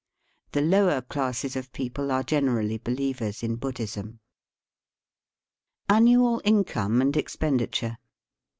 The 0.53 0.61
lower 0.63 1.01
classes 1.03 1.55
of 1.55 1.71
people 1.73 2.11
are 2.11 2.23
generally 2.23 2.79
believers 2.79 3.43
in 3.43 3.57
Buddhism. 3.57 4.19
Annual 5.89 6.41
Income 6.43 6.97
mid 6.97 7.15
Expenditure. 7.17 7.99